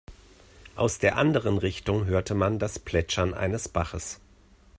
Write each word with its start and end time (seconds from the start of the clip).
Aus 0.75 0.97
der 0.97 1.15
anderen 1.15 1.59
Richtung 1.59 2.05
hörte 2.07 2.33
man 2.33 2.57
das 2.57 2.79
Plätschern 2.79 3.35
eines 3.35 3.69
Baches. 3.69 4.19